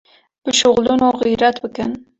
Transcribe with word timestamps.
bişuxulin 0.43 1.01
û 1.07 1.09
xîretbikin. 1.19 1.91